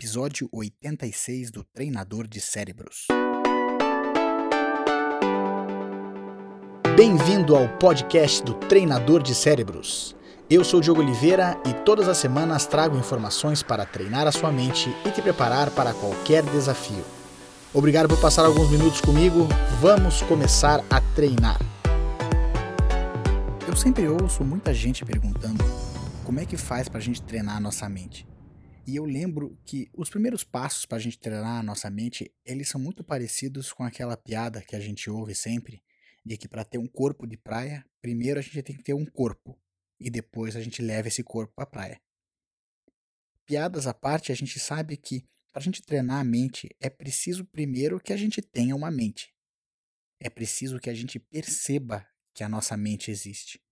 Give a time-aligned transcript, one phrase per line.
[0.00, 3.06] episódio 86 do Treinador de Cérebros.
[6.96, 10.16] Bem-vindo ao podcast do Treinador de Cérebros.
[10.48, 14.88] Eu sou Diogo Oliveira e todas as semanas trago informações para treinar a sua mente
[15.04, 17.04] e te preparar para qualquer desafio.
[17.74, 19.46] Obrigado por passar alguns minutos comigo.
[19.82, 21.60] Vamos começar a treinar.
[23.68, 25.62] Eu sempre ouço muita gente perguntando
[26.24, 28.29] como é que faz para a gente treinar a nossa mente.
[28.90, 32.68] E eu lembro que os primeiros passos para a gente treinar a nossa mente, eles
[32.68, 35.80] são muito parecidos com aquela piada que a gente ouve sempre,
[36.26, 39.06] de que para ter um corpo de praia, primeiro a gente tem que ter um
[39.06, 39.56] corpo,
[40.00, 42.02] e depois a gente leva esse corpo para a praia.
[43.46, 47.44] Piadas à parte, a gente sabe que para a gente treinar a mente, é preciso
[47.44, 49.32] primeiro que a gente tenha uma mente.
[50.18, 53.62] É preciso que a gente perceba que a nossa mente existe.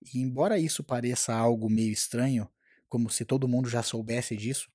[0.00, 2.50] E embora isso pareça algo meio estranho,
[2.92, 4.70] como se todo mundo já soubesse disso,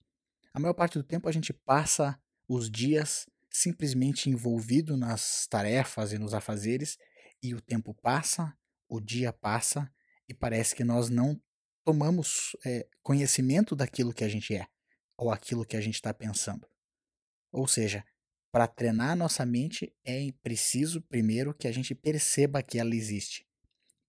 [0.52, 6.18] a maior parte do tempo a gente passa os dias simplesmente envolvido nas tarefas e
[6.18, 6.98] nos afazeres,
[7.44, 8.58] e o tempo passa,
[8.90, 9.88] o dia passa,
[10.28, 11.40] e parece que nós não
[11.86, 14.66] tomamos é, conhecimento daquilo que a gente é,
[15.16, 16.68] ou aquilo que a gente está pensando.
[17.52, 18.04] Ou seja,
[18.52, 23.48] para treinar a nossa mente é preciso primeiro que a gente perceba que ela existe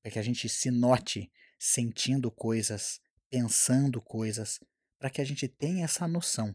[0.01, 4.61] para que a gente se note sentindo coisas, pensando coisas,
[4.99, 6.55] para que a gente tenha essa noção.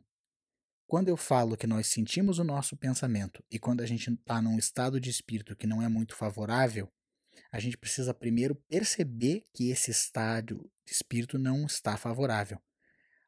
[0.85, 4.57] Quando eu falo que nós sentimos o nosso pensamento e quando a gente está num
[4.57, 6.91] estado de espírito que não é muito favorável,
[7.51, 12.61] a gente precisa primeiro perceber que esse estado de espírito não está favorável.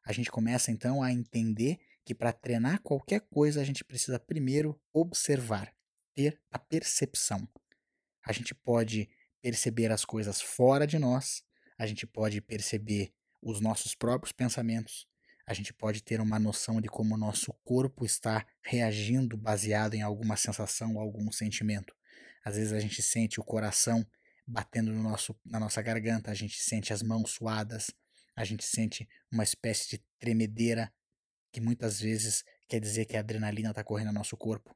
[0.04, 4.80] A gente começa então a entender que para treinar qualquer coisa a gente precisa primeiro
[4.92, 5.74] observar,
[6.14, 7.48] ter a percepção.
[8.24, 9.08] A gente pode
[9.42, 11.42] perceber as coisas fora de nós,
[11.78, 13.12] a gente pode perceber
[13.48, 15.06] os nossos próprios pensamentos,
[15.46, 20.02] a gente pode ter uma noção de como o nosso corpo está reagindo baseado em
[20.02, 21.94] alguma sensação ou algum sentimento.
[22.44, 24.04] Às vezes a gente sente o coração
[24.46, 27.90] batendo no nosso, na nossa garganta, a gente sente as mãos suadas,
[28.34, 30.92] a gente sente uma espécie de tremedeira
[31.52, 34.74] que muitas vezes quer dizer que a adrenalina está correndo no nosso corpo.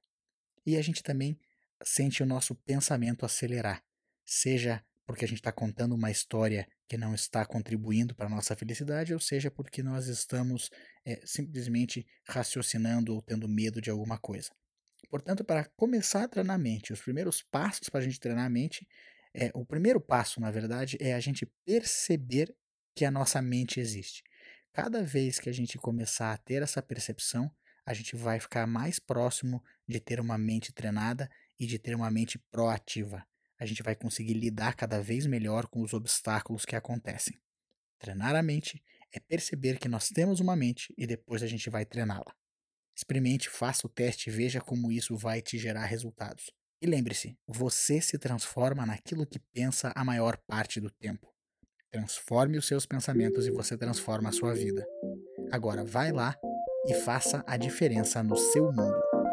[0.65, 1.39] E a gente também
[1.83, 3.83] sente o nosso pensamento acelerar
[4.31, 8.57] seja porque a gente está contando uma história que não está contribuindo para a nossa
[8.57, 10.73] felicidade, ou seja porque nós estamos
[11.05, 14.51] é, simplesmente raciocinando ou tendo medo de alguma coisa.
[15.09, 18.51] Portanto, para começar a treinar a mente, os primeiros passos para a gente treinar a
[18.51, 18.89] mente,
[19.33, 22.53] é, o primeiro passo, na verdade, é a gente perceber
[22.93, 24.25] que a nossa mente existe.
[24.73, 27.49] Cada vez que a gente começar a ter essa percepção,
[27.87, 32.11] a gente vai ficar mais próximo de ter uma mente treinada e de ter uma
[32.11, 33.25] mente proativa
[33.61, 37.39] a gente vai conseguir lidar cada vez melhor com os obstáculos que acontecem.
[37.99, 38.83] Treinar a mente
[39.13, 42.35] é perceber que nós temos uma mente e depois a gente vai treiná-la.
[42.97, 46.51] Experimente, faça o teste e veja como isso vai te gerar resultados.
[46.81, 51.31] E lembre-se, você se transforma naquilo que pensa a maior parte do tempo.
[51.91, 54.87] Transforme os seus pensamentos e você transforma a sua vida.
[55.53, 56.35] Agora vai lá
[56.87, 59.30] e faça a diferença no seu mundo.